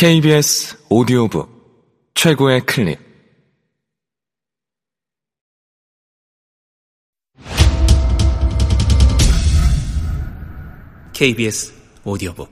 KBS 0.00 0.86
오디오북 0.90 2.12
최고의 2.14 2.64
클립. 2.64 3.00
KBS 11.12 11.74
오디오북. 12.04 12.48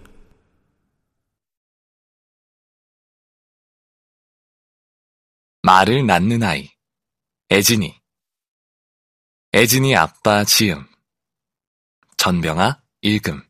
말을 5.62 6.04
낳는 6.04 6.42
아이 6.42 6.68
애진이. 7.52 7.94
애진이 9.54 9.94
아빠 9.94 10.42
지음. 10.42 10.84
전병아 12.16 12.82
읽음 13.02 13.45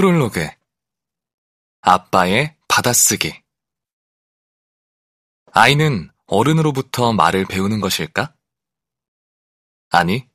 프롤로그 0.00 0.48
아빠의 1.82 2.56
받아쓰기 2.68 3.42
아이는 5.52 6.10
어른으로부터 6.24 7.12
말을 7.12 7.44
배우는 7.44 7.82
것일까? 7.82 8.34
아니, 9.90 10.26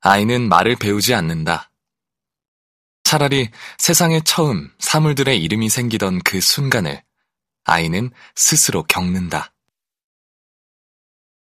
아이는 0.00 0.50
말을 0.50 0.76
배우지 0.76 1.14
않는다. 1.14 1.70
차라리 3.02 3.48
세상에 3.78 4.20
처음 4.20 4.70
사물들의 4.78 5.42
이름이 5.44 5.70
생기던 5.70 6.18
그 6.18 6.42
순간을 6.42 7.02
아이는 7.64 8.10
스스로 8.34 8.82
겪는다. 8.82 9.54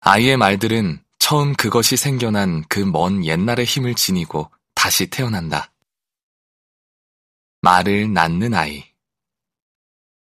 아이의 0.02 0.38
말들은 0.38 1.04
처음 1.18 1.56
그것이 1.56 1.98
생겨난 1.98 2.64
그 2.66 2.82
먼 2.82 3.26
옛날의 3.26 3.66
힘을 3.66 3.96
지니고 3.96 4.52
다시 4.76 5.08
태어난다. 5.08 5.69
말을 7.62 8.14
낳는 8.14 8.54
아이. 8.54 8.86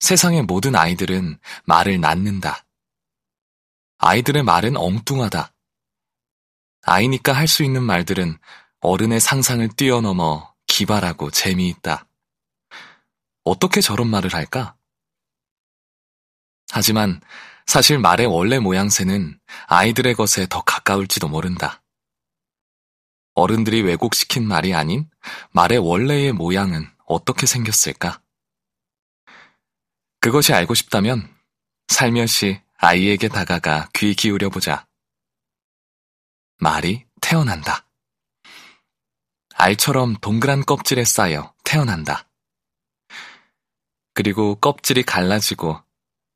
세상의 0.01 0.43
모든 0.43 0.75
아이들은 0.75 1.39
말을 1.65 2.01
낳는다. 2.01 2.65
아이들의 3.99 4.43
말은 4.43 4.77
엉뚱하다. 4.77 5.53
아이니까 6.83 7.33
할 7.33 7.47
수 7.49 7.65
있는 7.65 7.83
말들은 7.83 8.39
어른의 8.81 9.21
상상을 9.21 9.69
뛰어넘어 9.77 10.55
기발하고 10.67 11.31
재미있다. 11.31 12.07
어떻게 13.45 13.81
저런 13.81 14.09
말을 14.09 14.35
할까? 14.35 14.77
하지만 16.71 17.21
사실 17.67 17.99
말의 17.99 18.27
원래 18.27 18.59
모양새는 18.59 19.39
아이들의 19.67 20.15
것에 20.15 20.47
더 20.49 20.63
가까울지도 20.63 21.29
모른다. 21.29 21.83
어른들이 23.35 23.83
왜곡시킨 23.83 24.47
말이 24.47 24.75
아닌 24.75 25.09
말의 25.53 25.79
원래의 25.79 26.33
모양은 26.33 26.91
어떻게 27.09 27.47
생겼을까? 27.47 28.23
그것이 30.21 30.53
알고 30.53 30.75
싶다면 30.75 31.35
살며시 31.89 32.61
아이에게 32.77 33.29
다가가 33.29 33.89
귀 33.95 34.15
기울여 34.15 34.51
보자. 34.51 34.87
말이 36.59 37.07
태어난다. 37.21 37.87
알처럼 39.55 40.17
동그란 40.21 40.65
껍질에 40.65 41.05
쌓여 41.05 41.55
태어난다. 41.65 42.29
그리고 44.13 44.57
껍질이 44.57 45.03
갈라지고 45.03 45.83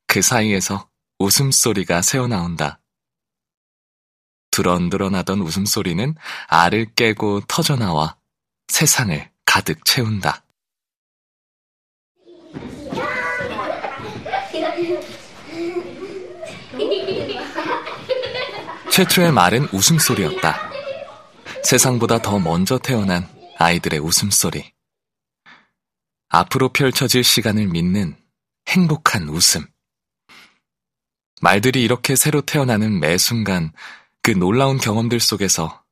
그 0.07 0.21
사이에서 0.21 0.89
웃음소리가 1.19 2.01
새어나온다. 2.01 2.79
두런두런하던 4.51 5.41
웃음소리는 5.41 6.15
알을 6.47 6.93
깨고 6.95 7.41
터져나와 7.41 8.17
세상을 8.67 9.31
가득 9.45 9.83
채운다. 9.85 10.43
최초의 18.93 19.31
말은 19.31 19.69
웃음소리였다. 19.73 20.55
세상보다 21.63 22.21
더 22.21 22.37
먼저 22.37 22.77
태어난 22.77 23.27
아이들의 23.57 23.99
웃음소리. 23.99 24.71
앞으로 26.29 26.71
펼쳐질 26.71 27.23
시간을 27.23 27.69
믿는 27.69 28.15
행복한 28.67 29.29
웃음. 29.29 29.65
말들이 31.41 31.81
이렇게 31.81 32.15
새로 32.15 32.41
태어나는 32.41 32.99
매 32.99 33.17
순간 33.17 33.73
그 34.21 34.29
놀라운 34.29 34.77
경험들 34.77 35.19
속에서 35.19 35.83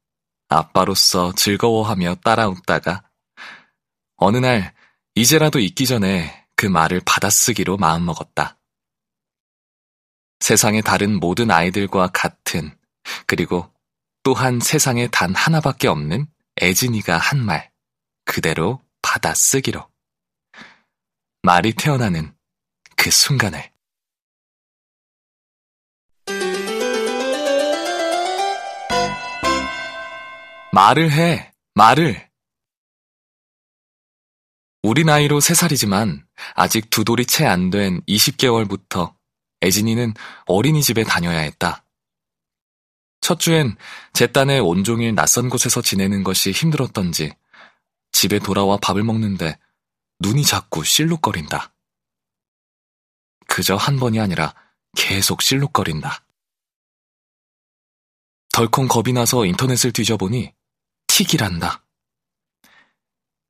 아빠로서 0.47 1.34
즐거워하며 1.34 2.17
따라웃다가 2.23 3.01
어느 4.17 4.38
날 4.38 4.75
이제라도 5.16 5.57
잊기 5.57 5.88
전에 5.88 6.45
그 6.56 6.67
말을 6.67 7.01
받아쓰기로 7.03 7.78
마음먹었다. 7.78 8.59
세상의 10.40 10.84
다른 10.84 11.19
모든 11.19 11.50
아이들과 11.50 12.11
같은 12.13 12.79
그리고 13.27 13.72
또한 14.23 14.59
세상에 14.59 15.07
단 15.07 15.33
하나밖에 15.35 15.88
없는 15.88 16.27
애진이가 16.61 17.17
한 17.17 17.39
말 17.45 17.72
그대로 18.25 18.81
받아 19.01 19.33
쓰기로 19.33 19.89
말이 21.44 21.73
태어나는 21.73 22.33
그 22.95 23.09
순간을 23.09 23.72
말을 30.73 31.11
해, 31.11 31.51
말을. 31.75 32.29
우리 34.83 35.03
나이로 35.03 35.39
3살이지만 35.39 36.23
아직 36.55 36.89
두 36.89 37.03
돌이 37.03 37.25
채 37.25 37.45
안 37.45 37.69
된 37.69 38.01
20개월부터 38.07 39.13
애진이는 39.61 40.13
어린이집에 40.45 41.03
다녀야 41.03 41.39
했다. 41.39 41.83
첫 43.21 43.39
주엔 43.39 43.77
제 44.13 44.27
딴에 44.27 44.59
온종일 44.59 45.15
낯선 45.15 45.47
곳에서 45.49 45.81
지내는 45.81 46.23
것이 46.23 46.51
힘들었던지 46.51 47.31
집에 48.11 48.39
돌아와 48.39 48.77
밥을 48.77 49.03
먹는데 49.03 49.57
눈이 50.19 50.43
자꾸 50.43 50.83
실룩거린다. 50.83 51.73
그저 53.47 53.75
한 53.75 53.97
번이 53.97 54.19
아니라 54.19 54.53
계속 54.95 55.41
실룩거린다. 55.41 56.25
덜컹 58.53 58.87
겁이 58.87 59.13
나서 59.13 59.45
인터넷을 59.45 59.93
뒤져보니 59.93 60.53
틱이란다. 61.07 61.83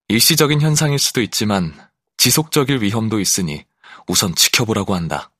일시적인 0.09 0.61
현상일 0.61 0.99
수도 0.99 1.21
있지만 1.21 1.73
지속적일 2.17 2.81
위험도 2.81 3.19
있으니 3.19 3.65
우선 4.07 4.35
지켜보라고 4.35 4.95
한다. 4.95 5.31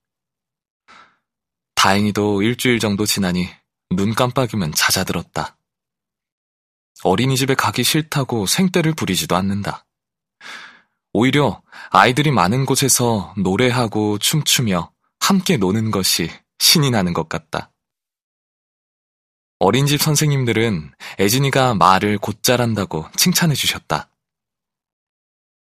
다행히도 1.76 2.42
일주일 2.42 2.80
정도 2.80 3.06
지나니 3.06 3.50
눈 3.92 4.14
깜빡이면 4.14 4.74
잦아들었다. 4.74 5.58
어린이집에 7.04 7.56
가기 7.56 7.84
싫다고 7.84 8.46
생떼를 8.46 8.94
부리지도 8.94 9.36
않는다. 9.36 9.86
오히려 11.14 11.62
아이들이 11.90 12.32
많은 12.32 12.66
곳에서 12.66 13.34
노래하고 13.38 14.18
춤추며 14.18 14.92
함께 15.20 15.58
노는 15.58 15.92
것이 15.92 16.30
신이 16.60 16.92
나는 16.92 17.14
것 17.14 17.28
같다. 17.28 17.72
어린집 19.60 20.02
선생님들은 20.02 20.94
애진이가 21.20 21.76
말을 21.76 22.18
곧 22.18 22.42
잘 22.42 22.62
한다고 22.62 23.08
칭찬해 23.16 23.54
주셨다. 23.54 24.10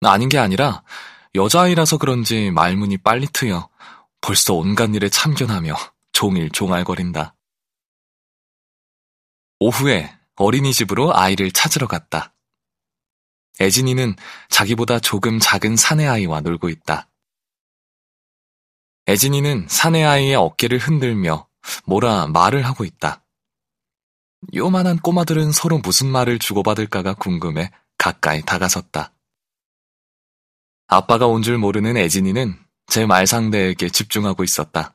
아닌 0.03 0.29
게 0.29 0.39
아니라 0.39 0.83
여자아이라서 1.35 1.99
그런지 1.99 2.51
말문이 2.51 2.99
빨리 2.99 3.27
트여 3.27 3.69
벌써 4.21 4.55
온갖 4.55 4.95
일에 4.95 5.09
참견하며 5.09 5.75
종일 6.13 6.51
종알거린다. 6.51 7.35
오후에 9.61 10.13
어린이집으로 10.37 11.15
아이를 11.17 11.53
찾으러 11.53 11.87
갔다. 11.87 12.35
애진이는 13.61 14.17
자기보다 14.49 15.01
조금 15.01 15.39
작은 15.39 15.77
사내아이와 15.77 16.41
놀고 16.41 16.71
있다. 16.71 17.09
애진이는 19.07 19.67
사내아이의 19.69 20.35
어깨를 20.35 20.79
흔들며 20.79 21.47
뭐라 21.85 22.27
말을 22.29 22.65
하고 22.65 22.85
있다. 22.85 23.23
요만한 24.55 24.99
꼬마들은 24.99 25.53
서로 25.53 25.79
무슨 25.79 26.11
말을 26.11 26.39
주고받을까가 26.39 27.15
궁금해 27.15 27.71
가까이 27.99 28.41
다가섰다. 28.41 29.13
아빠가 30.87 31.27
온 31.27 31.43
줄 31.43 31.59
모르는 31.59 31.99
애진이는 31.99 32.59
제 32.87 33.05
말상대에게 33.05 33.91
집중하고 33.91 34.43
있었다. 34.43 34.95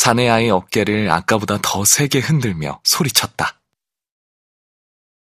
사내아이 0.00 0.48
어깨를 0.48 1.10
아까보다 1.10 1.58
더 1.60 1.84
세게 1.84 2.20
흔들며 2.20 2.80
소리쳤다. 2.84 3.60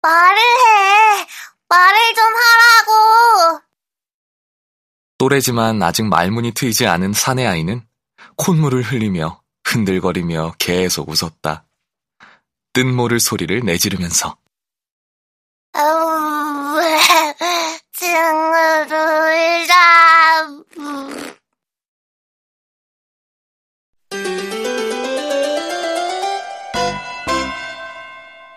말을 0.02 0.36
해! 0.38 1.26
말을 1.66 2.14
좀 2.14 2.24
하라고! 2.26 3.62
또래지만 5.16 5.82
아직 5.82 6.02
말문이 6.02 6.52
트이지 6.52 6.86
않은 6.86 7.14
사내아이는 7.14 7.86
콧물을 8.36 8.82
흘리며 8.82 9.40
흔들거리며 9.64 10.56
계속 10.58 11.08
웃었다. 11.08 11.64
뜬 12.74 12.94
모를 12.94 13.18
소리를 13.18 13.58
내지르면서 13.60 14.36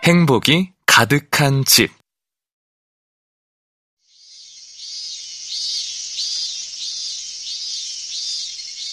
행복이 0.02 0.72
가득한 0.86 1.62
집. 1.66 1.90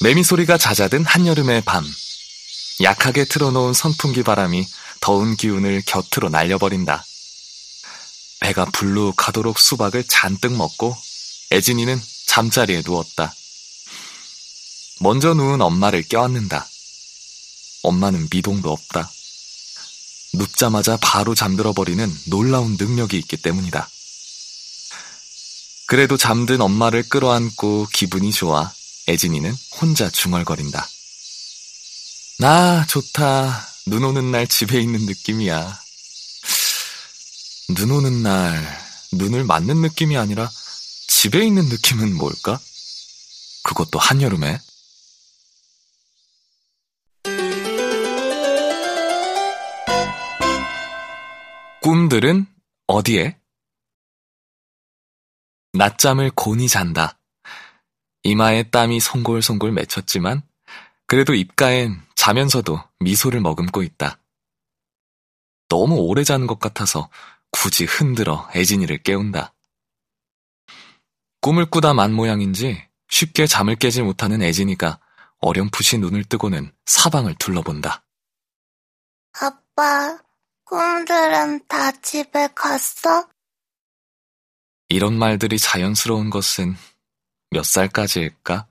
매미 0.02 0.26
소리가 0.26 0.58
잦아든 0.58 1.06
한여름의 1.06 1.62
밤. 1.62 1.86
약하게 2.82 3.24
틀어놓은 3.24 3.74
선풍기 3.74 4.22
바람이 4.22 4.68
더운 5.00 5.38
기운을 5.38 5.82
곁으로 5.86 6.28
날려버린다. 6.28 7.06
배가 8.42 8.66
불룩하도록 8.66 9.58
수박을 9.58 10.04
잔뜩 10.04 10.58
먹고 10.58 10.94
애진이는 11.54 12.02
잠자리에 12.28 12.82
누웠다. 12.86 13.34
먼저 15.00 15.34
누운 15.34 15.62
엄마를 15.62 16.04
껴안는다. 16.04 16.68
엄마는 17.84 18.28
미동도 18.30 18.70
없다. 18.70 19.10
눕자마자 20.38 20.98
바로 21.02 21.36
잠들어 21.36 21.74
버리는 21.74 22.16
놀라운 22.26 22.78
능력이 22.80 23.18
있기 23.18 23.38
때문이다. 23.38 23.90
그래도 25.88 26.18
잠든 26.18 26.62
엄마를 26.62 27.04
끌어안고 27.04 27.88
기분이 27.94 28.32
좋아 28.32 28.72
애진이는 29.08 29.56
혼자 29.80 30.10
중얼거린다. 30.10 30.88
나 32.40 32.86
좋다. 32.88 33.68
눈 33.88 34.04
오는 34.04 34.32
날 34.32 34.48
집에 34.48 34.80
있는 34.80 35.06
느낌이야. 35.06 35.80
눈 37.70 37.92
오는 37.92 38.22
날 38.22 38.88
눈을 39.14 39.44
맞는 39.46 39.82
느낌이 39.82 40.18
아니라 40.18 40.50
집에 41.08 41.46
있는 41.46 41.66
느낌은 41.70 42.16
뭘까? 42.16 42.60
그것도 43.64 43.98
한여름에? 43.98 44.60
꿈들은 51.88 52.46
어디에? 52.88 53.40
낮잠을 55.72 56.32
곤히 56.32 56.68
잔다. 56.68 57.18
이마에 58.24 58.64
땀이 58.64 59.00
송골송골 59.00 59.72
맺혔지만 59.72 60.42
그래도 61.06 61.34
입가엔 61.34 62.06
자면서도 62.14 62.84
미소를 63.00 63.40
머금고 63.40 63.84
있다. 63.84 64.20
너무 65.70 65.96
오래 65.96 66.26
자는 66.26 66.46
것 66.46 66.60
같아서 66.60 67.10
굳이 67.52 67.86
흔들어 67.86 68.50
애진이를 68.54 68.98
깨운다. 68.98 69.54
꿈을 71.40 71.70
꾸다 71.70 71.94
만 71.94 72.12
모양인지 72.12 72.86
쉽게 73.08 73.48
잠을 73.48 73.78
깨지 73.78 74.02
못하는 74.02 74.42
애진이가 74.42 75.00
어렴풋이 75.40 76.00
눈을 76.00 76.26
뜨고는 76.26 76.70
사방을 76.86 77.36
둘러본다. 77.36 78.04
아빠, 79.40 80.27
꿈들은 80.68 81.66
다 81.68 81.92
집에 82.02 82.50
갔어? 82.54 83.30
이런 84.90 85.18
말들이 85.18 85.58
자연스러운 85.58 86.30
것은 86.30 86.76
몇 87.52 87.64
살까지일까? 87.64 88.68